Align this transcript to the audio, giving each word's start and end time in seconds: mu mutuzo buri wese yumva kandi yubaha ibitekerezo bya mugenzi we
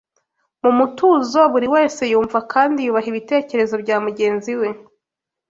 mu 0.63 0.71
mutuzo 0.79 1.39
buri 1.53 1.67
wese 1.75 2.01
yumva 2.11 2.37
kandi 2.53 2.79
yubaha 2.85 3.07
ibitekerezo 3.13 3.75
bya 3.83 3.97
mugenzi 4.05 4.51
we 4.59 4.69